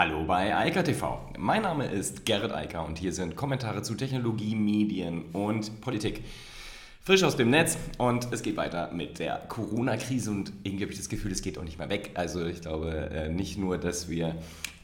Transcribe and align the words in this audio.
Hallo 0.00 0.22
bei 0.22 0.56
Eika 0.56 0.84
TV. 0.84 1.18
Mein 1.38 1.62
Name 1.62 1.86
ist 1.86 2.24
Gerrit 2.24 2.52
Eiker 2.52 2.86
und 2.86 2.98
hier 2.98 3.12
sind 3.12 3.34
Kommentare 3.34 3.82
zu 3.82 3.96
Technologie, 3.96 4.54
Medien 4.54 5.24
und 5.32 5.80
Politik. 5.80 6.22
Frisch 7.08 7.22
aus 7.22 7.36
dem 7.36 7.48
Netz 7.48 7.78
und 7.96 8.28
es 8.32 8.42
geht 8.42 8.58
weiter 8.58 8.90
mit 8.92 9.18
der 9.18 9.36
Corona-Krise 9.48 10.30
und 10.30 10.52
irgendwie 10.62 10.84
habe 10.84 10.92
ich 10.92 10.98
das 10.98 11.08
Gefühl, 11.08 11.32
es 11.32 11.40
geht 11.40 11.56
auch 11.56 11.64
nicht 11.64 11.78
mehr 11.78 11.88
weg. 11.88 12.10
Also 12.12 12.44
ich 12.44 12.60
glaube 12.60 12.90
äh, 12.90 13.30
nicht 13.30 13.56
nur, 13.56 13.78
dass 13.78 14.10
wir 14.10 14.34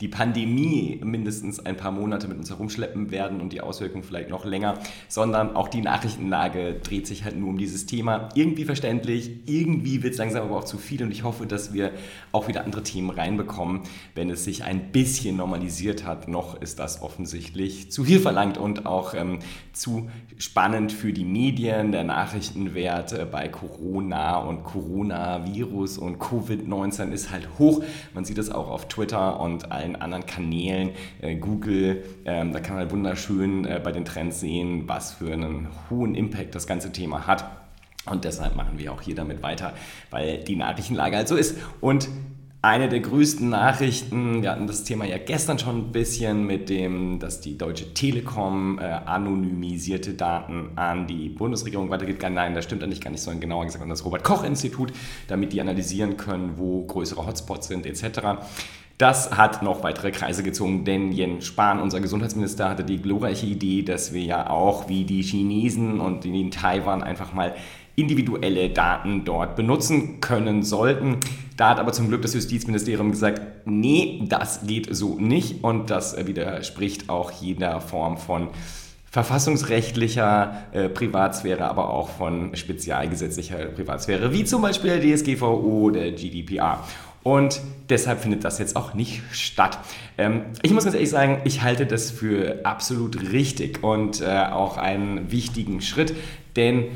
die 0.01 0.09
Pandemie 0.09 1.01
mindestens 1.05 1.65
ein 1.65 1.77
paar 1.77 1.93
Monate 1.93 2.27
mit 2.27 2.37
uns 2.37 2.51
herumschleppen 2.51 3.11
werden 3.11 3.41
und 3.41 3.53
die 3.53 3.61
Auswirkungen 3.61 4.03
vielleicht 4.03 4.29
noch 4.29 4.45
länger, 4.45 4.79
sondern 5.09 5.55
auch 5.55 5.69
die 5.69 5.83
Nachrichtenlage 5.83 6.75
dreht 6.83 7.07
sich 7.07 7.25
halt 7.25 7.37
nur 7.37 7.49
um 7.51 7.59
dieses 7.59 7.87
Thema. 7.87 8.29
Irgendwie 8.35 8.65
verständlich, 8.65 9.31
irgendwie 9.47 10.03
wird 10.03 10.15
es 10.15 10.19
langsam 10.19 10.43
aber 10.43 10.57
auch 10.57 10.65
zu 10.65 10.79
viel 10.79 11.03
und 11.03 11.13
ich 11.13 11.23
hoffe, 11.23 11.47
dass 11.47 11.73
wir 11.73 11.93
auch 12.33 12.49
wieder 12.49 12.65
andere 12.65 12.83
Themen 12.83 13.11
reinbekommen, 13.11 13.83
wenn 14.15 14.31
es 14.31 14.45
sich 14.45 14.65
ein 14.65 14.91
bisschen 14.93 15.37
normalisiert 15.37 16.05
hat. 16.05 16.27
Noch 16.27 16.61
ist 16.61 16.81
das 16.81 17.01
offensichtlich 17.01 17.93
zu 17.93 18.05
viel 18.05 18.19
verlangt 18.19 18.59
und 18.59 18.87
auch 18.87 19.15
ähm, 19.15 19.39
zu 19.73 20.11
spannend 20.39 20.93
für 20.93 21.13
die 21.13 21.25
Medien. 21.25 21.93
Der 21.93 22.05
Nachrichtenwert 22.15 23.13
äh, 23.13 23.27
bei 23.29 23.49
Corona 23.49 24.37
und 24.37 24.63
Coronavirus 24.63 25.99
und 25.99 26.19
Covid-19 26.19 27.11
ist 27.11 27.33
halt 27.33 27.49
hoch. 27.59 27.83
Man 28.15 28.25
sieht 28.25 28.39
es 28.39 28.51
auch 28.51 28.71
auf 28.71 28.87
Twitter 28.87 29.41
und 29.41 29.73
allen 29.73 29.97
anderen 29.97 30.25
Kanälen, 30.25 30.91
äh, 31.21 31.35
Google, 31.35 32.05
ähm, 32.25 32.53
da 32.53 32.61
kann 32.61 32.77
man 32.77 32.89
wunderschön 32.91 33.65
äh, 33.65 33.81
bei 33.83 33.91
den 33.91 34.05
Trends 34.05 34.39
sehen, 34.39 34.85
was 34.87 35.15
für 35.15 35.33
einen 35.33 35.69
hohen 35.91 36.15
Impact 36.15 36.55
das 36.55 36.69
ganze 36.69 36.93
Thema 36.93 37.27
hat. 37.27 37.45
Und 38.07 38.25
deshalb 38.25 38.55
machen 38.55 38.79
wir 38.79 38.93
auch 38.93 39.01
hier 39.01 39.17
damit 39.17 39.43
weiter, 39.43 39.73
weil 40.11 40.45
die 40.45 40.57
Nachrichtenlage 40.57 41.17
halt 41.17 41.27
so 41.27 41.37
ist. 41.37 41.57
Und 41.81 42.09
eine 42.65 42.89
der 42.89 43.01
größten 43.01 43.51
Nachrichten, 43.51 44.41
wir 44.41 44.51
hatten 44.51 44.67
das 44.67 44.85
Thema 44.85 45.05
ja 45.05 45.19
gestern 45.19 45.59
schon 45.59 45.77
ein 45.77 45.93
bisschen 45.93 46.47
mit 46.47 46.71
dem, 46.71 47.19
dass 47.19 47.43
die 47.43 47.59
Deutsche 47.59 47.93
Telekom 47.93 48.79
äh, 48.79 48.85
anonymisierte 48.85 50.15
Daten 50.15 50.71
an 50.75 51.07
die 51.07 51.29
Bundesregierung 51.29 51.91
weitergibt. 51.91 52.23
Nein, 52.23 52.55
das 52.55 52.65
stimmt 52.65 52.83
eigentlich 52.83 53.03
gar 53.03 53.11
nicht, 53.11 53.23
sondern 53.23 53.43
genauer 53.43 53.67
gesagt 53.67 53.83
an 53.83 53.91
das 53.91 54.03
Robert-Koch-Institut, 54.07 54.95
damit 55.29 55.53
die 55.53 55.61
analysieren 55.61 56.17
können, 56.17 56.55
wo 56.57 56.87
größere 56.87 57.27
Hotspots 57.27 57.69
sind 57.69 57.85
etc. 57.85 58.21
Das 58.97 59.37
hat 59.37 59.63
noch 59.63 59.83
weitere 59.83 60.11
Kreise 60.11 60.43
gezogen, 60.43 60.87
denn 60.87 61.13
Jens 61.13 61.45
Spahn, 61.45 61.81
unser 61.81 62.01
Gesundheitsminister, 62.01 62.71
hatte 62.71 62.85
die 62.85 63.03
glorreiche 63.03 63.45
Idee, 63.45 63.83
dass 63.83 64.15
wir 64.15 64.23
ja 64.23 64.49
auch 64.49 64.89
wie 64.89 65.05
die 65.05 65.21
Chinesen 65.21 66.01
und 66.01 66.25
in 66.25 66.51
Taiwan 66.51 67.03
einfach 67.03 67.35
mal 67.35 67.55
individuelle 67.97 68.71
Daten 68.71 69.25
dort 69.25 69.57
benutzen 69.57 70.21
können 70.21 70.63
sollten. 70.63 71.19
Da 71.57 71.71
hat 71.71 71.79
aber 71.79 71.93
zum 71.93 72.09
Glück 72.09 72.23
das 72.23 72.35
Justizministerium 72.35 73.11
gesagt, 73.11 73.67
nee, 73.67 74.25
das 74.29 74.67
geht 74.67 74.95
so 74.95 75.19
nicht 75.19 75.63
und 75.63 75.91
das 75.91 76.27
widerspricht 76.27 77.09
auch 77.09 77.31
jeder 77.31 77.81
Form 77.81 78.19
von 78.19 78.49
verfassungsrechtlicher 79.15 80.65
äh, 80.73 80.89
Privatsphäre, 80.89 81.67
aber 81.67 81.91
auch 81.91 82.09
von 82.09 82.57
spezialgesetzlicher 82.57 83.67
Privatsphäre, 83.67 84.33
wie 84.33 84.43
zum 84.43 84.61
Beispiel 84.61 84.99
der 84.99 85.17
DSGVO 85.17 85.85
oder 85.85 86.11
GDPR. 86.11 86.83
Und 87.23 87.63
deshalb 87.89 88.21
findet 88.21 88.45
das 88.45 88.59
jetzt 88.59 88.75
auch 88.75 88.93
nicht 88.93 89.23
statt. 89.31 89.79
Ähm, 90.19 90.43
ich 90.63 90.73
muss 90.73 90.83
ganz 90.83 90.95
ehrlich 90.95 91.11
sagen, 91.11 91.43
ich 91.45 91.63
halte 91.63 91.87
das 91.87 92.11
für 92.11 92.61
absolut 92.65 93.33
richtig 93.33 93.85
und 93.85 94.21
äh, 94.21 94.47
auch 94.51 94.79
einen 94.79 95.31
wichtigen 95.31 95.81
Schritt, 95.81 96.13
denn 96.57 96.87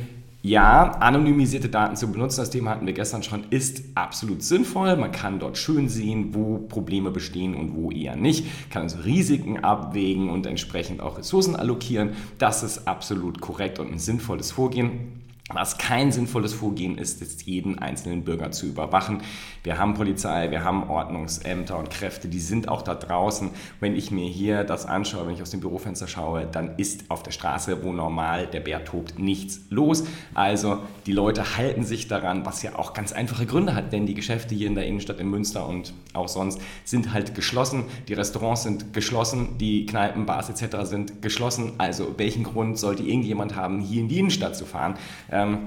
ja, 0.43 0.93
anonymisierte 0.93 1.69
Daten 1.69 1.97
zu 1.97 2.11
benutzen, 2.13 2.41
das 2.41 2.51
Thema 2.51 2.71
hatten 2.71 2.87
wir 2.87 2.93
gestern 2.93 3.25
schon, 3.25 3.45
ist 3.51 3.83
absolut 3.97 4.43
sinnvoll. 4.43 4.95
Man 4.97 5.11
kann 5.11 5.41
dort 5.41 5.59
schön 5.59 5.89
sehen, 5.89 6.33
wo 6.33 6.59
Probleme 6.59 7.11
bestehen 7.11 7.55
und 7.57 7.75
wo 7.75 7.91
eher 7.91 8.15
nicht. 8.15 8.47
Kann 8.71 8.83
also 8.83 8.99
Risiken 9.01 9.65
abwägen 9.65 10.31
und 10.31 10.47
entsprechend 10.47 11.01
auch 11.01 11.19
Ressourcen 11.19 11.57
allokieren. 11.57 12.11
Das 12.39 12.63
ist 12.63 12.87
absolut 12.87 13.41
korrekt 13.41 13.81
und 13.81 13.91
ein 13.91 13.99
sinnvolles 13.99 14.53
Vorgehen. 14.53 15.28
Was 15.51 15.79
kein 15.79 16.13
sinnvolles 16.13 16.53
Vorgehen 16.53 16.99
ist, 16.99 17.23
ist 17.23 17.45
jeden 17.47 17.79
einzelnen 17.79 18.23
Bürger 18.23 18.51
zu 18.51 18.67
überwachen. 18.67 19.23
Wir 19.63 19.79
haben 19.79 19.95
Polizei, 19.95 20.51
wir 20.51 20.63
haben 20.63 20.91
Ordnungsämter 20.91 21.79
und 21.79 21.89
Kräfte, 21.89 22.29
die 22.29 22.39
sind 22.39 22.69
auch 22.69 22.83
da 22.83 22.95
draußen. 22.95 23.51
Wenn 23.81 23.97
ich 23.97 24.11
mir 24.11 24.29
hier 24.29 24.65
das 24.65 24.85
anschaue, 24.85 25.27
wenn 25.27 25.33
ich 25.33 25.41
aus 25.41 25.49
dem 25.51 25.61
Bürofenster 25.61 26.07
schaue, 26.07 26.47
dann 26.47 26.77
ist 26.77 27.11
auf 27.11 27.23
der 27.23 27.31
Straße, 27.31 27.83
wo 27.83 27.93
normal 27.93 28.47
der 28.47 28.61
Bär 28.61 28.85
tobt, 28.85 29.19
nichts 29.19 29.61
los. 29.71 30.05
Also 30.35 30.81
die 31.07 31.13
Leute 31.13 31.57
halten 31.57 31.83
sich 31.83 32.09
daran, 32.09 32.45
was 32.45 32.63
ja 32.63 32.79
auch 32.79 32.93
ganz 32.93 33.15
einfache 33.15 33.47
Gründe 33.47 33.75
hat, 33.75 33.95
denn 33.95 34.05
die 34.05 34.15
Geschäfte 34.15 34.55
hier 34.55 34.67
in 34.67 34.75
der 34.75 34.87
Innenstadt 34.87 35.19
in 35.19 35.31
Münster 35.31 35.67
und 35.67 35.95
auch 36.19 36.29
sonst 36.29 36.61
sind 36.85 37.13
halt 37.13 37.35
geschlossen. 37.35 37.85
Die 38.09 38.15
Restaurants 38.15 38.65
sind 38.65 38.93
geschlossen, 38.93 39.59
die 39.59 39.87
Kneipen, 39.87 40.27
Bars 40.27 40.51
etc. 40.51 40.77
sind 40.83 41.23
geschlossen. 41.23 41.73
Also 41.79 42.15
welchen 42.17 42.45
Grund 42.45 42.79
sollte 42.79 43.03
irgendjemand 43.03 43.57
haben, 43.57 43.81
hier 43.81 44.03
in 44.03 44.09
die 44.09 44.19
Innenstadt 44.19 44.57
zu 44.57 44.67
fahren? 44.67 44.95
Ähm, 45.31 45.59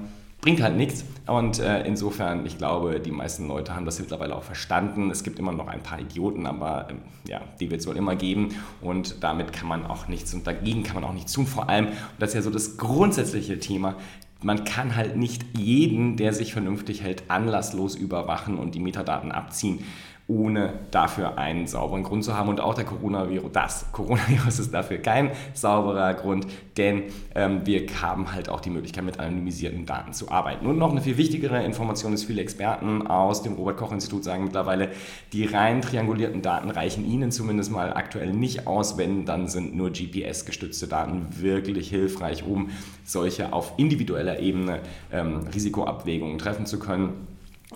bringt 0.42 0.60
halt 0.60 0.76
nichts. 0.76 1.04
Und 1.26 1.60
äh, 1.60 1.86
insofern, 1.86 2.44
ich 2.44 2.58
glaube, 2.58 3.00
die 3.00 3.12
meisten 3.12 3.46
Leute 3.46 3.74
haben 3.74 3.86
das 3.86 3.98
mittlerweile 4.00 4.36
auch 4.36 4.42
verstanden. 4.42 5.10
Es 5.10 5.22
gibt 5.22 5.38
immer 5.38 5.52
noch 5.52 5.68
ein 5.68 5.82
paar 5.82 6.00
Idioten, 6.00 6.46
aber 6.46 6.88
ähm, 6.90 6.98
ja, 7.26 7.40
die 7.60 7.70
wird 7.70 7.80
es 7.80 7.86
wohl 7.86 7.96
immer 7.96 8.16
geben. 8.16 8.48
Und 8.80 9.22
damit 9.22 9.52
kann 9.52 9.68
man 9.68 9.86
auch 9.86 10.08
nichts 10.08 10.34
und 10.34 10.46
dagegen 10.46 10.82
kann 10.82 10.96
man 10.96 11.04
auch 11.04 11.14
nichts 11.14 11.32
tun. 11.32 11.46
Vor 11.46 11.68
allem, 11.68 11.86
und 11.86 11.94
das 12.18 12.30
ist 12.30 12.34
ja 12.34 12.42
so 12.42 12.50
das 12.50 12.76
grundsätzliche 12.76 13.60
Thema, 13.60 13.96
man 14.42 14.64
kann 14.64 14.96
halt 14.96 15.16
nicht 15.16 15.44
jeden, 15.56 16.16
der 16.16 16.32
sich 16.32 16.52
vernünftig 16.52 17.02
hält, 17.02 17.30
anlasslos 17.30 17.94
überwachen 17.94 18.58
und 18.58 18.74
die 18.74 18.80
Metadaten 18.80 19.30
abziehen 19.30 19.84
ohne 20.32 20.72
dafür 20.90 21.38
einen 21.38 21.66
sauberen 21.66 22.02
Grund 22.02 22.24
zu 22.24 22.36
haben. 22.36 22.48
Und 22.48 22.60
auch 22.60 22.74
der 22.74 22.84
Coronavirus, 22.84 23.52
das 23.52 23.86
Coronavirus 23.92 24.58
ist 24.60 24.74
dafür 24.74 24.98
kein 24.98 25.30
sauberer 25.54 26.14
Grund, 26.14 26.46
denn 26.76 27.04
ähm, 27.34 27.60
wir 27.64 27.86
haben 28.00 28.32
halt 28.32 28.48
auch 28.48 28.60
die 28.60 28.70
Möglichkeit, 28.70 29.04
mit 29.04 29.20
anonymisierten 29.20 29.84
Daten 29.84 30.12
zu 30.12 30.30
arbeiten. 30.30 30.66
Und 30.66 30.78
noch 30.78 30.90
eine 30.90 31.02
viel 31.02 31.18
wichtigere 31.18 31.62
Information 31.62 32.12
ist, 32.12 32.24
viele 32.24 32.40
Experten 32.40 33.06
aus 33.06 33.42
dem 33.42 33.54
Robert-Koch-Institut 33.54 34.24
sagen 34.24 34.44
mittlerweile, 34.44 34.90
die 35.32 35.44
rein 35.44 35.82
triangulierten 35.82 36.42
Daten 36.42 36.70
reichen 36.70 37.04
ihnen 37.04 37.30
zumindest 37.30 37.70
mal 37.70 37.92
aktuell 37.92 38.32
nicht 38.32 38.66
aus. 38.66 38.96
Wenn, 38.96 39.24
dann 39.24 39.48
sind 39.48 39.74
nur 39.74 39.90
GPS-gestützte 39.90 40.86
Daten 40.86 41.26
wirklich 41.40 41.90
hilfreich, 41.90 42.44
um 42.44 42.70
solche 43.04 43.52
auf 43.52 43.74
individueller 43.76 44.38
Ebene 44.38 44.80
ähm, 45.12 45.46
Risikoabwägungen 45.52 46.38
treffen 46.38 46.66
zu 46.66 46.78
können. 46.78 47.26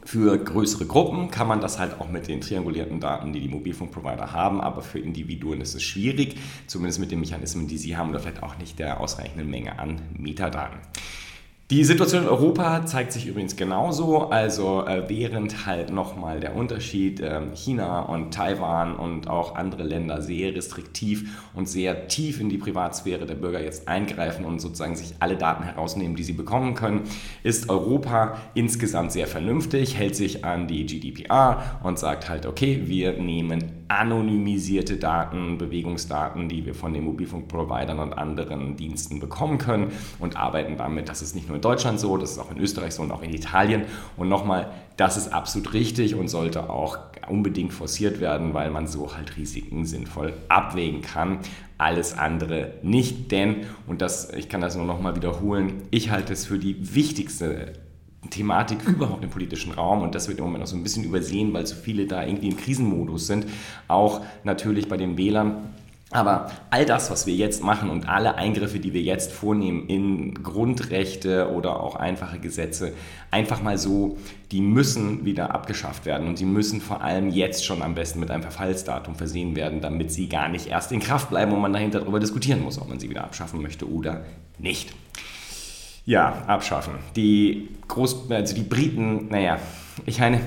Für 0.05 0.39
größere 0.39 0.87
Gruppen 0.87 1.31
kann 1.31 1.49
man 1.49 1.61
das 1.61 1.79
halt 1.79 2.01
auch 2.01 2.09
mit 2.09 2.29
den 2.29 2.41
triangulierten 2.41 3.01
Daten, 3.01 3.33
die 3.33 3.41
die 3.41 3.49
Mobilfunkprovider 3.49 4.33
haben, 4.33 4.61
aber 4.61 4.83
für 4.83 4.99
Individuen 4.99 5.61
ist 5.61 5.75
es 5.75 5.83
schwierig, 5.83 6.37
zumindest 6.67 7.01
mit 7.01 7.11
den 7.11 7.21
Mechanismen, 7.21 7.67
die 7.67 7.79
sie 7.79 7.97
haben 7.97 8.11
oder 8.11 8.21
vielleicht 8.21 8.43
auch 8.43 8.59
nicht 8.59 8.79
der 8.79 9.01
ausreichenden 9.01 9.51
Menge 9.51 9.79
an 9.79 10.01
Metadaten. 10.17 10.79
Die 11.69 11.83
Situation 11.83 12.23
in 12.23 12.29
Europa 12.29 12.87
zeigt 12.87 13.11
sich 13.11 13.27
übrigens 13.27 13.57
genauso. 13.57 14.31
Also 14.31 14.87
äh, 14.87 15.09
während 15.09 15.67
halt 15.67 15.91
nochmal 15.91 16.39
der 16.39 16.55
Unterschied 16.55 17.19
äh, 17.19 17.41
China 17.57 18.03
und 18.03 18.33
Taiwan 18.33 18.95
und 18.95 19.27
auch 19.27 19.57
andere 19.57 19.83
Länder 19.83 20.23
sehr 20.23 20.55
restriktiv 20.55 21.45
und 21.55 21.69
sehr 21.69 22.07
tief 22.07 22.41
in 22.41 22.51
die 22.51 22.59
Privatsphäre 22.59 23.27
der 23.27 23.35
Bürger 23.35 23.61
jetzt 23.61 23.89
eingreifen 23.89 24.45
und 24.45 24.61
sozusagen 24.61 24.95
sich 24.95 25.15
alle 25.19 25.37
Daten 25.37 25.65
herausnehmen, 25.65 26.15
die 26.15 26.23
sie 26.23 26.35
bekommen 26.35 26.75
können, 26.75 27.03
ist 27.43 27.69
Europa 27.69 28.37
insgesamt 28.55 29.11
sehr 29.11 29.27
vernünftig, 29.27 29.97
hält 29.97 30.15
sich 30.15 30.45
an 30.45 30.69
die 30.69 30.87
GDPR 30.87 31.81
und 31.83 31.99
sagt 31.99 32.29
halt, 32.29 32.47
okay, 32.47 32.83
wir 32.85 33.15
nehmen 33.15 33.73
anonymisierte 33.89 34.97
Daten, 34.97 35.59
Bewegungsdaten, 35.59 36.49
die 36.49 36.67
wir 36.67 36.75
von 36.75 36.93
den 36.93 37.05
Mobilfunkprovidern 37.05 37.99
und 37.99 38.13
anderen 38.13 38.77
Diensten 38.77 39.21
bekommen 39.21 39.59
können 39.59 39.93
und 40.19 40.37
arbeiten 40.37 40.77
damit. 40.77 41.09
Das 41.09 41.23
ist 41.23 41.35
nicht 41.35 41.49
nur 41.49 41.57
in 41.57 41.63
Deutschland 41.63 42.01
so, 42.01 42.17
das 42.17 42.33
ist 42.33 42.39
auch 42.39 42.51
in 42.51 42.59
Österreich 42.59 42.95
so 42.95 43.03
und 43.03 43.13
auch 43.13 43.23
in 43.23 43.33
Italien. 43.33 43.85
Und 44.17 44.29
nochmal, 44.29 44.71
das 44.97 45.17
ist 45.17 45.33
absolut 45.33 45.73
richtig 45.73 46.15
und 46.15 46.29
sollte 46.29 46.69
auch 46.69 46.99
unbedingt 47.29 47.73
forciert 47.73 48.21
werden, 48.21 48.55
weil 48.55 48.71
man 48.71 48.87
so 48.87 49.15
halt 49.15 49.37
Risiken 49.37 49.85
sinnvoll 49.85 50.33
abwägen 50.49 51.03
kann. 51.03 51.39
Alles 51.79 52.17
andere 52.17 52.73
nicht, 52.83 53.31
denn, 53.31 53.67
und 53.87 54.01
das, 54.01 54.33
ich 54.33 54.49
kann 54.49 54.63
das 54.63 54.77
nur 54.77 54.87
nochmal 54.87 55.15
wiederholen, 55.15 55.83
ich 55.91 56.11
halte 56.11 56.33
es 56.33 56.47
für 56.47 56.59
die 56.59 56.95
wichtigste 56.95 57.75
Thematik 58.31 58.87
überhaupt 58.87 59.25
im 59.25 59.31
politischen 59.31 59.73
Raum 59.73 60.03
und 60.03 60.15
das 60.15 60.29
wird 60.29 60.39
im 60.39 60.45
Moment 60.45 60.65
auch 60.65 60.69
so 60.69 60.77
ein 60.77 60.83
bisschen 60.83 61.05
übersehen, 61.05 61.53
weil 61.53 61.67
so 61.67 61.75
viele 61.75 62.07
da 62.07 62.25
irgendwie 62.25 62.49
im 62.49 62.57
Krisenmodus 62.57 63.27
sind. 63.27 63.47
Auch 63.89 64.23
natürlich 64.45 64.89
bei 64.89 64.97
den 64.97 65.17
Wählern. 65.17 65.75
Aber 66.13 66.53
all 66.71 66.87
das, 66.87 67.11
was 67.11 67.27
wir 67.27 67.35
jetzt 67.35 67.65
machen 67.65 67.91
und 67.91 68.09
alle 68.09 68.37
Eingriffe, 68.37 68.79
die 68.79 68.93
wir 68.93 69.03
jetzt 69.03 69.33
vornehmen 69.33 69.89
in 69.89 70.41
Grundrechte 70.43 71.51
oder 71.51 71.81
auch 71.81 71.97
einfache 71.97 72.39
Gesetze, 72.39 72.93
einfach 73.33 73.61
mal 73.61 73.77
so, 73.77 74.17
die 74.53 74.61
müssen 74.61 75.25
wieder 75.25 75.53
abgeschafft 75.53 76.07
werden 76.07 76.29
und 76.29 76.39
sie 76.39 76.45
müssen 76.45 76.81
vor 76.81 77.03
allem 77.03 77.31
jetzt 77.31 77.65
schon 77.65 77.83
am 77.83 77.97
besten 77.97 78.21
mit 78.21 78.31
einem 78.31 78.43
Verfallsdatum 78.43 79.17
versehen 79.17 79.57
werden, 79.57 79.81
damit 79.81 80.13
sie 80.13 80.29
gar 80.29 80.49
nicht 80.49 80.69
erst 80.69 80.93
in 80.93 81.01
Kraft 81.01 81.29
bleiben 81.29 81.53
und 81.53 81.61
man 81.61 81.73
dahinter 81.73 81.99
darüber 81.99 82.21
diskutieren 82.21 82.63
muss, 82.63 82.81
ob 82.81 82.89
man 82.89 83.01
sie 83.01 83.11
wieder 83.11 83.25
abschaffen 83.25 83.61
möchte 83.61 83.91
oder 83.91 84.25
nicht. 84.59 84.95
Ja, 86.07 86.45
abschaffen. 86.47 86.95
Die 87.17 87.69
Groß, 87.89 88.31
also 88.31 88.55
die 88.55 88.63
Briten, 88.63 89.29
naja, 89.29 89.59
ich 90.07 90.21
meine, 90.21 90.41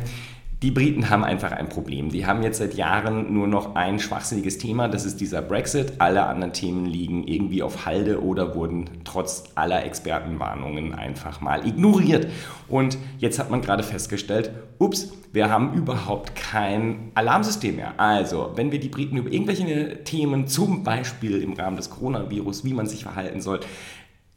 Die 0.61 0.71
Briten 0.71 1.09
haben 1.09 1.23
einfach 1.23 1.53
ein 1.53 1.69
Problem. 1.69 2.09
Die 2.09 2.25
haben 2.25 2.43
jetzt 2.43 2.57
seit 2.57 2.73
Jahren 2.73 3.33
nur 3.33 3.47
noch 3.47 3.75
ein 3.75 3.97
schwachsinniges 3.97 4.57
Thema, 4.57 4.89
das 4.89 5.05
ist 5.05 5.21
dieser 5.21 5.41
Brexit. 5.41 5.93
Alle 5.99 6.25
anderen 6.25 6.51
Themen 6.51 6.85
liegen 6.85 7.25
irgendwie 7.25 7.63
auf 7.63 7.85
Halde 7.85 8.21
oder 8.21 8.55
wurden 8.55 8.89
trotz 9.05 9.45
aller 9.55 9.85
Expertenwarnungen 9.85 10.93
einfach 10.93 11.39
mal 11.39 11.65
ignoriert. 11.65 12.27
Und 12.67 12.97
jetzt 13.19 13.39
hat 13.39 13.49
man 13.49 13.61
gerade 13.61 13.83
festgestellt, 13.83 14.51
ups, 14.79 15.13
wir 15.31 15.49
haben 15.49 15.75
überhaupt 15.75 16.35
kein 16.35 17.13
Alarmsystem 17.15 17.77
mehr. 17.77 17.93
Also, 17.97 18.51
wenn 18.55 18.73
wir 18.73 18.81
die 18.81 18.89
Briten 18.89 19.15
über 19.15 19.31
irgendwelche 19.31 20.03
Themen, 20.03 20.47
zum 20.47 20.83
Beispiel 20.83 21.41
im 21.41 21.53
Rahmen 21.53 21.77
des 21.77 21.89
Coronavirus, 21.89 22.65
wie 22.65 22.73
man 22.73 22.85
sich 22.85 23.03
verhalten 23.03 23.39
soll, 23.39 23.61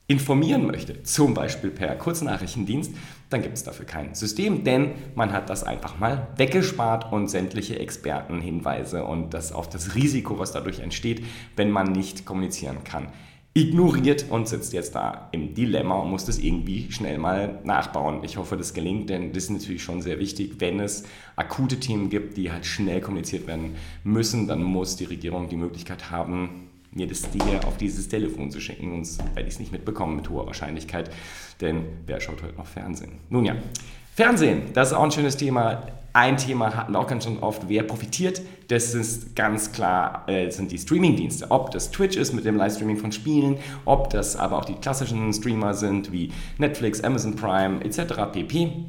informieren 0.09 0.67
möchte, 0.67 1.03
zum 1.05 1.33
Beispiel 1.33 1.71
per 1.71 1.95
Kurznachrichtendienst, 1.95 2.93
dann 3.31 3.43
gibt 3.43 3.57
es 3.57 3.65
dafür 3.65 3.87
kein 3.87 4.15
System, 4.15 4.65
denn 4.65 4.93
man 5.15 5.33
hat 5.33 5.49
das 5.49 5.65
einfach 5.65 5.99
mal 5.99 6.29
weggespart 6.37 7.13
und 7.13 7.29
sämtliche 7.29 7.79
Expertenhinweise 7.79 9.05
und 9.05 9.33
das 9.33 9.53
auf 9.53 9.69
das 9.69 9.95
Risiko, 9.95 10.39
was 10.39 10.53
dadurch 10.53 10.81
entsteht, 10.81 11.25
wenn 11.57 11.71
man 11.71 11.93
nicht 11.93 12.27
kommunizieren 12.27 12.85
kann, 12.85 13.09
ignoriert 13.55 14.27
und 14.31 14.49
sitzt 14.49 14.73
jetzt 14.73 14.95
da 14.95 15.29
im 15.33 15.55
Dilemma 15.55 15.97
und 15.97 16.11
muss 16.11 16.25
das 16.25 16.39
irgendwie 16.39 16.91
schnell 16.91 17.19
mal 17.19 17.61
nachbauen. 17.65 18.25
Ich 18.25 18.39
hoffe, 18.39 18.57
das 18.57 18.73
gelingt, 18.73 19.11
denn 19.11 19.33
das 19.33 19.45
ist 19.45 19.51
natürlich 19.51 19.83
schon 19.83 20.01
sehr 20.01 20.19
wichtig, 20.19 20.55
wenn 20.59 20.81
es 20.81 21.05
akute 21.37 21.79
Themen 21.79 22.09
gibt, 22.09 22.37
die 22.37 22.51
halt 22.51 22.65
schnell 22.65 23.01
kommuniziert 23.01 23.47
werden 23.47 23.77
müssen, 24.05 24.47
dann 24.47 24.63
muss 24.63 24.97
die 24.97 25.05
Regierung 25.05 25.49
die 25.49 25.57
Möglichkeit 25.57 26.11
haben, 26.11 26.71
mir 26.93 27.07
das 27.07 27.23
dir 27.31 27.67
auf 27.67 27.77
dieses 27.77 28.09
Telefon 28.09 28.51
zu 28.51 28.61
schicken, 28.61 28.91
sonst 28.91 29.19
werde 29.35 29.49
ich 29.49 29.55
es 29.55 29.61
nicht 29.61 29.73
mitbekommen 29.73 30.17
mit 30.17 30.29
hoher 30.29 30.47
Wahrscheinlichkeit, 30.47 31.11
denn 31.61 31.85
wer 32.07 32.21
schaut 32.21 32.43
heute 32.43 32.57
noch 32.57 32.67
Fernsehen? 32.67 33.13
Nun 33.31 33.45
ja, 33.45 33.57
Fernsehen, 34.15 34.73
das 34.75 34.89
ist 34.89 34.95
auch 34.95 35.05
ein 35.05 35.11
schönes 35.11 35.37
Thema. 35.37 35.87
Ein 36.15 36.37
Thema 36.37 36.77
hatten 36.77 36.93
wir 36.93 36.99
auch 36.99 37.07
ganz 37.07 37.25
schon 37.25 37.39
oft, 37.39 37.63
wer 37.69 37.85
profitiert, 37.85 38.43
das 38.69 38.95
ist 38.95 39.35
ganz 39.35 39.73
klar, 39.73 40.25
äh, 40.29 40.51
sind 40.51 40.71
die 40.71 40.79
Streamingdienste. 40.79 41.51
Ob 41.51 41.71
das 41.71 41.91
Twitch 41.91 42.19
ist 42.19 42.35
mit 42.35 42.45
dem 42.45 42.57
Livestreaming 42.57 42.99
von 42.99 43.13
Spielen, 43.13 43.57
ob 43.87 44.11
das 44.11 44.37
aber 44.37 44.59
auch 44.59 44.67
die 44.67 44.75
klassischen 44.75 45.33
Streamer 45.33 45.73
sind 45.73 46.13
wie 46.13 46.31
Netflix, 46.59 47.03
Amazon 47.03 47.35
Prime 47.35 47.83
etc. 47.83 48.31
pp. 48.31 48.85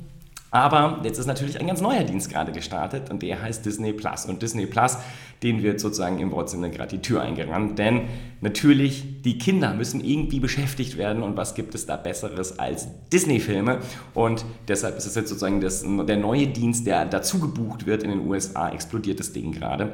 Aber 0.54 1.00
jetzt 1.04 1.18
ist 1.18 1.26
natürlich 1.26 1.60
ein 1.60 1.66
ganz 1.66 1.82
neuer 1.82 2.04
Dienst 2.04 2.30
gerade 2.30 2.52
gestartet 2.52 3.10
und 3.10 3.24
der 3.24 3.42
heißt 3.42 3.66
Disney 3.66 3.92
Plus. 3.92 4.26
Und 4.26 4.44
Disney 4.44 4.68
Plus, 4.68 4.98
den 5.42 5.64
wird 5.64 5.80
sozusagen 5.80 6.20
im 6.20 6.32
Wortsinne 6.32 6.70
gerade 6.70 6.92
die 6.96 7.02
Tür 7.02 7.24
eingerannt, 7.24 7.80
denn 7.80 8.02
natürlich, 8.40 9.24
die 9.24 9.40
Kinder 9.40 9.74
müssen 9.74 10.06
irgendwie 10.06 10.40
beschäftigt 10.40 10.96
werden 10.96 11.24
und 11.24 11.38
was 11.38 11.56
gibt 11.56 11.74
es 11.74 11.88
da 11.88 11.96
Besseres 11.96 12.60
als 12.60 12.88
Disney-Filme? 13.12 13.80
Und 14.14 14.46
deshalb 14.68 14.96
ist 14.96 15.08
es 15.08 15.16
jetzt 15.16 15.30
sozusagen 15.30 15.60
das, 15.60 15.84
der 15.84 16.18
neue 16.18 16.46
Dienst, 16.46 16.86
der 16.86 17.06
dazu 17.06 17.40
gebucht 17.40 17.88
wird 17.88 18.04
in 18.04 18.12
den 18.12 18.28
USA, 18.28 18.70
explodiert 18.70 19.20
das 19.20 19.34
Ding 19.34 19.54
gerade. 19.54 19.92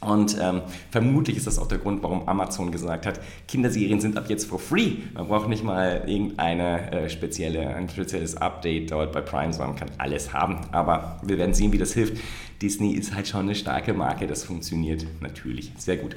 Und 0.00 0.38
ähm, 0.40 0.62
vermutlich 0.90 1.36
ist 1.36 1.46
das 1.46 1.58
auch 1.58 1.68
der 1.68 1.76
Grund, 1.76 2.02
warum 2.02 2.26
Amazon 2.26 2.72
gesagt 2.72 3.04
hat, 3.04 3.20
Kinderserien 3.46 4.00
sind 4.00 4.16
ab 4.16 4.24
jetzt 4.28 4.46
for 4.46 4.58
free. 4.58 4.92
Man 5.12 5.28
braucht 5.28 5.48
nicht 5.48 5.62
mal 5.62 6.04
irgendeine 6.06 6.90
äh, 6.90 7.10
spezielle, 7.10 7.74
ein 7.74 7.88
spezielles 7.88 8.34
Update 8.36 8.90
dort 8.90 9.12
bei 9.12 9.20
Prime, 9.20 9.52
sondern 9.52 9.76
kann 9.76 9.90
alles 9.98 10.32
haben. 10.32 10.60
Aber 10.72 11.20
wir 11.22 11.36
werden 11.36 11.52
sehen, 11.52 11.72
wie 11.72 11.78
das 11.78 11.92
hilft. 11.92 12.16
Disney 12.62 12.92
ist 12.92 13.14
halt 13.14 13.28
schon 13.28 13.40
eine 13.40 13.54
starke 13.54 13.92
Marke, 13.92 14.26
das 14.26 14.44
funktioniert 14.44 15.06
natürlich 15.20 15.72
sehr 15.76 15.98
gut. 15.98 16.16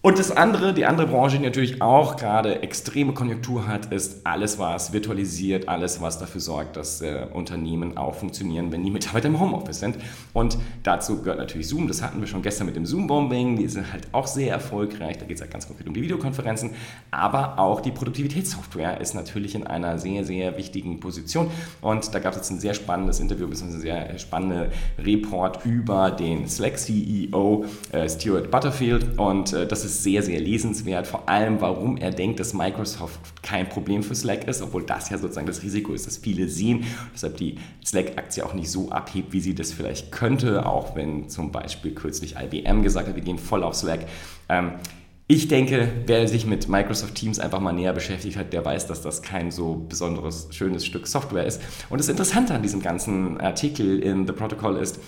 Und 0.00 0.20
das 0.20 0.30
andere, 0.30 0.72
die 0.72 0.86
andere 0.86 1.08
Branche, 1.08 1.38
die 1.38 1.44
natürlich 1.44 1.82
auch 1.82 2.14
gerade 2.14 2.62
extreme 2.62 3.14
Konjunktur 3.14 3.66
hat, 3.66 3.92
ist 3.92 4.24
alles, 4.24 4.56
was 4.56 4.92
virtualisiert, 4.92 5.68
alles, 5.68 6.00
was 6.00 6.20
dafür 6.20 6.40
sorgt, 6.40 6.76
dass 6.76 7.00
äh, 7.00 7.26
Unternehmen 7.34 7.96
auch 7.96 8.14
funktionieren, 8.14 8.70
wenn 8.70 8.84
die 8.84 8.92
Mitarbeiter 8.92 9.26
im 9.26 9.40
Homeoffice 9.40 9.80
sind. 9.80 9.96
Und 10.32 10.56
dazu 10.84 11.20
gehört 11.20 11.40
natürlich 11.40 11.66
Zoom. 11.66 11.88
Das 11.88 12.00
hatten 12.00 12.20
wir 12.20 12.28
schon 12.28 12.42
gestern 12.42 12.66
mit 12.66 12.76
dem 12.76 12.86
Zoom-Bombing. 12.86 13.56
Die 13.56 13.66
sind 13.66 13.92
halt 13.92 14.06
auch 14.12 14.28
sehr 14.28 14.52
erfolgreich. 14.52 15.18
Da 15.18 15.26
geht 15.26 15.34
es 15.34 15.40
halt 15.40 15.50
ganz 15.50 15.66
konkret 15.66 15.88
um 15.88 15.94
die 15.94 16.02
Videokonferenzen. 16.02 16.70
Aber 17.10 17.58
auch 17.58 17.80
die 17.80 17.90
Produktivitätssoftware 17.90 19.00
ist 19.00 19.14
natürlich 19.14 19.56
in 19.56 19.66
einer 19.66 19.98
sehr, 19.98 20.24
sehr 20.24 20.56
wichtigen 20.56 21.00
Position. 21.00 21.50
Und 21.80 22.14
da 22.14 22.20
gab 22.20 22.34
es 22.34 22.38
jetzt 22.38 22.50
ein 22.50 22.60
sehr 22.60 22.74
spannendes 22.74 23.18
Interview, 23.18 23.48
bzw. 23.48 23.74
ein 23.74 23.80
sehr 23.80 24.18
spannender 24.20 24.68
Report 24.96 25.66
über 25.66 26.12
den 26.12 26.48
Slack-CEO 26.48 27.64
äh, 27.90 28.08
Stuart 28.08 28.52
Butterfield. 28.52 29.18
Und 29.18 29.52
äh, 29.52 29.66
das 29.66 29.84
ist 29.84 29.87
ist 29.90 30.02
sehr, 30.02 30.22
sehr 30.22 30.40
lesenswert, 30.40 31.06
vor 31.06 31.28
allem 31.28 31.60
warum 31.60 31.96
er 31.96 32.10
denkt, 32.10 32.40
dass 32.40 32.54
Microsoft 32.54 33.42
kein 33.42 33.68
Problem 33.68 34.02
für 34.02 34.14
Slack 34.14 34.46
ist, 34.46 34.62
obwohl 34.62 34.84
das 34.84 35.10
ja 35.10 35.18
sozusagen 35.18 35.46
das 35.46 35.62
Risiko 35.62 35.92
ist, 35.92 36.06
dass 36.06 36.16
viele 36.16 36.48
sehen, 36.48 36.84
deshalb 37.14 37.36
die 37.36 37.56
Slack-Aktie 37.84 38.44
auch 38.44 38.54
nicht 38.54 38.70
so 38.70 38.90
abhebt, 38.90 39.32
wie 39.32 39.40
sie 39.40 39.54
das 39.54 39.72
vielleicht 39.72 40.12
könnte, 40.12 40.66
auch 40.66 40.94
wenn 40.96 41.28
zum 41.28 41.52
Beispiel 41.52 41.92
kürzlich 41.92 42.36
IBM 42.36 42.82
gesagt 42.82 43.08
hat, 43.08 43.16
wir 43.16 43.22
gehen 43.22 43.38
voll 43.38 43.62
auf 43.62 43.74
Slack. 43.74 44.06
Ähm, 44.48 44.72
ich 45.30 45.46
denke, 45.46 45.92
wer 46.06 46.26
sich 46.26 46.46
mit 46.46 46.68
Microsoft 46.68 47.14
Teams 47.14 47.38
einfach 47.38 47.60
mal 47.60 47.72
näher 47.72 47.92
beschäftigt 47.92 48.38
hat, 48.38 48.54
der 48.54 48.64
weiß, 48.64 48.86
dass 48.86 49.02
das 49.02 49.20
kein 49.20 49.50
so 49.50 49.74
besonderes, 49.74 50.48
schönes 50.52 50.86
Stück 50.86 51.06
Software 51.06 51.44
ist. 51.44 51.60
Und 51.90 51.98
das 51.98 52.08
Interessante 52.08 52.54
an 52.54 52.62
diesem 52.62 52.80
ganzen 52.80 53.38
Artikel 53.38 53.98
in 53.98 54.26
The 54.26 54.32
Protocol 54.32 54.76
ist, 54.76 54.98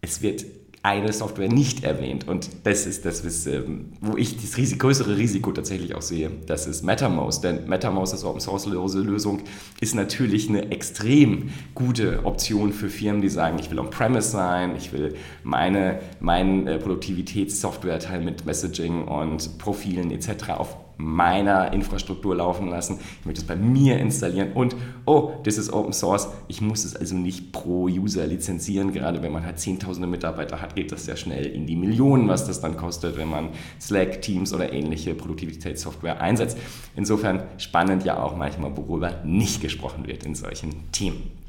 es 0.00 0.22
wird 0.22 0.44
eine 0.82 1.12
Software 1.12 1.48
nicht 1.48 1.84
erwähnt. 1.84 2.28
Und 2.28 2.48
das 2.64 2.86
ist 2.86 3.04
das, 3.04 3.24
was, 3.24 3.46
ähm, 3.46 3.92
wo 4.00 4.16
ich 4.16 4.40
das 4.40 4.56
Risiko, 4.56 4.86
größere 4.86 5.16
Risiko 5.16 5.52
tatsächlich 5.52 5.94
auch 5.94 6.02
sehe. 6.02 6.30
Das 6.46 6.66
ist 6.66 6.82
MetaMouse. 6.82 7.40
Denn 7.40 7.68
MetaMouse 7.68 8.12
als 8.12 8.24
Open 8.24 8.40
Source 8.40 8.66
Lösung 8.66 9.42
ist 9.80 9.94
natürlich 9.94 10.48
eine 10.48 10.70
extrem 10.70 11.50
gute 11.74 12.24
Option 12.24 12.72
für 12.72 12.88
Firmen, 12.88 13.22
die 13.22 13.28
sagen, 13.28 13.58
ich 13.58 13.70
will 13.70 13.78
on-premise 13.78 14.30
sein, 14.30 14.76
ich 14.76 14.92
will 14.92 15.14
meine, 15.42 16.00
meinen 16.20 16.66
äh, 16.66 16.78
Produktivitätssoftware-Teil 16.78 18.20
mit 18.20 18.46
Messaging 18.46 19.04
und 19.04 19.58
Profilen 19.58 20.10
etc. 20.10 20.50
auf 20.50 20.76
meiner 20.98 21.72
Infrastruktur 21.72 22.36
laufen 22.36 22.68
lassen. 22.68 22.98
Ich 23.20 23.26
möchte 23.26 23.40
es 23.40 23.46
bei 23.46 23.56
mir 23.56 23.98
installieren 23.98 24.52
und, 24.52 24.76
oh, 25.06 25.32
das 25.44 25.56
ist 25.56 25.72
Open 25.72 25.92
Source. 25.92 26.28
Ich 26.48 26.60
muss 26.60 26.84
es 26.84 26.96
also 26.96 27.14
nicht 27.14 27.52
pro 27.52 27.84
User 27.84 28.26
lizenzieren. 28.26 28.92
Gerade 28.92 29.22
wenn 29.22 29.32
man 29.32 29.46
halt 29.46 29.58
zehntausende 29.58 30.08
Mitarbeiter 30.08 30.60
hat, 30.60 30.74
geht 30.74 30.92
das 30.92 31.04
sehr 31.04 31.16
schnell 31.16 31.46
in 31.46 31.66
die 31.66 31.76
Millionen, 31.76 32.28
was 32.28 32.46
das 32.46 32.60
dann 32.60 32.76
kostet, 32.76 33.16
wenn 33.16 33.28
man 33.28 33.50
Slack, 33.80 34.20
Teams 34.22 34.52
oder 34.52 34.72
ähnliche 34.72 35.14
Produktivitätssoftware 35.14 36.20
einsetzt. 36.20 36.58
Insofern 36.96 37.44
spannend 37.58 38.04
ja 38.04 38.20
auch 38.20 38.36
manchmal, 38.36 38.76
worüber 38.76 39.22
nicht 39.24 39.60
gesprochen 39.60 40.06
wird 40.06 40.26
in 40.26 40.34
solchen 40.34 40.90
Themen. 40.90 41.47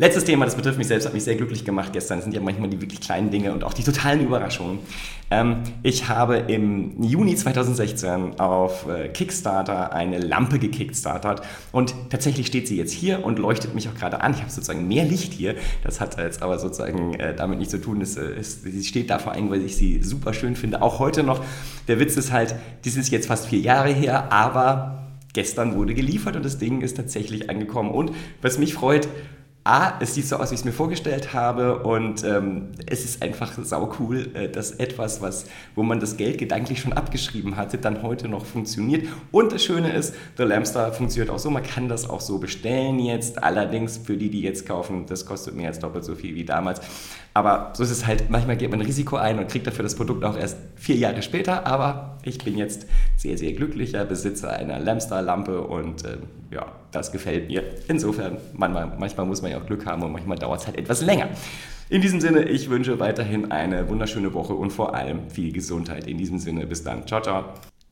Letztes 0.00 0.24
Thema, 0.24 0.46
das 0.46 0.56
betrifft 0.56 0.78
mich 0.78 0.86
selbst, 0.86 1.04
hat 1.04 1.12
mich 1.12 1.24
sehr 1.24 1.34
glücklich 1.34 1.62
gemacht 1.62 1.92
gestern. 1.92 2.16
Das 2.16 2.24
sind 2.24 2.32
ja 2.32 2.40
manchmal 2.40 2.70
die 2.70 2.80
wirklich 2.80 3.02
kleinen 3.02 3.30
Dinge 3.30 3.52
und 3.52 3.64
auch 3.64 3.74
die 3.74 3.82
totalen 3.82 4.22
Überraschungen. 4.22 4.78
Ähm, 5.30 5.58
ich 5.82 6.08
habe 6.08 6.38
im 6.38 7.02
Juni 7.02 7.36
2016 7.36 8.40
auf 8.40 8.88
äh, 8.88 9.10
Kickstarter 9.10 9.92
eine 9.92 10.18
Lampe 10.18 10.58
gekickstartert 10.58 11.42
und 11.70 11.94
tatsächlich 12.08 12.46
steht 12.46 12.66
sie 12.66 12.78
jetzt 12.78 12.92
hier 12.92 13.26
und 13.26 13.38
leuchtet 13.38 13.74
mich 13.74 13.90
auch 13.90 13.94
gerade 13.94 14.22
an. 14.22 14.32
Ich 14.32 14.40
habe 14.40 14.50
sozusagen 14.50 14.88
mehr 14.88 15.04
Licht 15.04 15.34
hier. 15.34 15.56
Das 15.84 16.00
hat 16.00 16.16
jetzt 16.16 16.42
aber 16.42 16.58
sozusagen 16.58 17.12
äh, 17.16 17.36
damit 17.36 17.58
nichts 17.58 17.72
zu 17.72 17.78
tun. 17.82 18.00
Es, 18.00 18.16
äh, 18.16 18.22
es, 18.22 18.62
sie 18.62 18.84
steht 18.84 19.10
da 19.10 19.18
vor 19.18 19.32
allem, 19.32 19.50
weil 19.50 19.62
ich 19.62 19.76
sie 19.76 20.02
super 20.02 20.32
schön 20.32 20.56
finde. 20.56 20.80
Auch 20.80 20.98
heute 20.98 21.24
noch. 21.24 21.44
Der 21.88 22.00
Witz 22.00 22.16
ist 22.16 22.32
halt, 22.32 22.54
dies 22.86 22.96
ist 22.96 23.10
jetzt 23.10 23.26
fast 23.26 23.48
vier 23.48 23.60
Jahre 23.60 23.92
her, 23.92 24.32
aber 24.32 25.10
gestern 25.34 25.74
wurde 25.74 25.92
geliefert 25.92 26.36
und 26.36 26.44
das 26.46 26.56
Ding 26.56 26.80
ist 26.80 26.96
tatsächlich 26.96 27.50
angekommen. 27.50 27.90
Und 27.90 28.12
was 28.40 28.58
mich 28.58 28.72
freut, 28.72 29.06
A, 29.62 29.98
es 30.00 30.14
sieht 30.14 30.26
so 30.26 30.36
aus, 30.36 30.50
wie 30.50 30.54
ich 30.54 30.60
es 30.60 30.64
mir 30.64 30.72
vorgestellt 30.72 31.34
habe 31.34 31.80
und 31.80 32.24
ähm, 32.24 32.68
es 32.86 33.04
ist 33.04 33.22
einfach 33.22 33.52
sau 33.62 33.92
cool, 33.98 34.30
äh, 34.32 34.48
dass 34.48 34.72
etwas, 34.72 35.20
was, 35.20 35.44
wo 35.74 35.82
man 35.82 36.00
das 36.00 36.16
Geld 36.16 36.38
gedanklich 36.38 36.80
schon 36.80 36.94
abgeschrieben 36.94 37.56
hatte, 37.56 37.76
dann 37.76 38.02
heute 38.02 38.26
noch 38.26 38.46
funktioniert. 38.46 39.06
Und 39.30 39.52
das 39.52 39.62
Schöne 39.62 39.92
ist, 39.92 40.14
The 40.38 40.44
Lampstar 40.44 40.94
funktioniert 40.94 41.30
auch 41.30 41.38
so, 41.38 41.50
man 41.50 41.62
kann 41.62 41.90
das 41.90 42.08
auch 42.08 42.22
so 42.22 42.38
bestellen 42.38 42.98
jetzt. 43.00 43.42
Allerdings 43.42 43.98
für 43.98 44.16
die, 44.16 44.30
die 44.30 44.40
jetzt 44.40 44.66
kaufen, 44.66 45.04
das 45.06 45.26
kostet 45.26 45.54
mir 45.54 45.64
jetzt 45.64 45.82
doppelt 45.82 46.04
so 46.04 46.14
viel 46.14 46.34
wie 46.34 46.44
damals. 46.44 46.80
Aber 47.34 47.72
so 47.76 47.82
ist 47.82 47.90
es 47.90 48.06
halt, 48.06 48.30
manchmal 48.30 48.56
geht 48.56 48.70
man 48.70 48.80
ein 48.80 48.86
Risiko 48.86 49.16
ein 49.16 49.38
und 49.38 49.48
kriegt 49.48 49.66
dafür 49.66 49.82
das 49.82 49.94
Produkt 49.94 50.24
auch 50.24 50.38
erst 50.38 50.56
vier 50.76 50.96
Jahre 50.96 51.20
später. 51.20 51.66
Aber 51.66 52.18
ich 52.22 52.38
bin 52.38 52.56
jetzt 52.56 52.86
sehr, 53.20 53.36
sehr 53.36 53.52
glücklicher 53.52 54.06
Besitzer 54.06 54.50
einer 54.50 54.78
Lamstar-Lampe 54.78 55.60
und 55.60 56.04
äh, 56.06 56.16
ja, 56.50 56.72
das 56.90 57.12
gefällt 57.12 57.48
mir. 57.48 57.62
Insofern, 57.86 58.38
manchmal, 58.54 58.96
manchmal 58.98 59.26
muss 59.26 59.42
man 59.42 59.50
ja 59.50 59.58
auch 59.58 59.66
Glück 59.66 59.84
haben 59.84 60.02
und 60.02 60.12
manchmal 60.12 60.38
dauert 60.38 60.60
es 60.60 60.66
halt 60.66 60.78
etwas 60.78 61.02
länger. 61.02 61.28
In 61.90 62.00
diesem 62.00 62.20
Sinne, 62.20 62.44
ich 62.44 62.70
wünsche 62.70 62.98
weiterhin 62.98 63.52
eine 63.52 63.90
wunderschöne 63.90 64.32
Woche 64.32 64.54
und 64.54 64.70
vor 64.70 64.94
allem 64.94 65.28
viel 65.28 65.52
Gesundheit. 65.52 66.06
In 66.06 66.16
diesem 66.16 66.38
Sinne, 66.38 66.66
bis 66.66 66.82
dann. 66.82 67.06
Ciao, 67.06 67.20
ciao. 67.20 67.44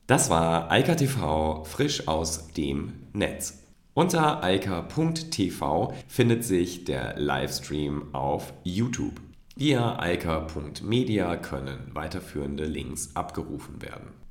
Das 0.07 0.31
war 0.31 0.71
Eika 0.71 0.95
TV 0.95 1.63
frisch 1.63 2.07
aus 2.07 2.47
dem 2.53 2.93
Netz. 3.13 3.61
Unter 3.93 4.43
eika.tv 4.43 5.93
findet 6.07 6.43
sich 6.43 6.85
der 6.85 7.19
Livestream 7.19 8.15
auf 8.15 8.53
YouTube. 8.63 9.21
Via 9.55 9.99
eika.media 9.99 11.35
können 11.35 11.91
weiterführende 11.93 12.65
Links 12.65 13.11
abgerufen 13.15 13.81
werden. 13.81 14.18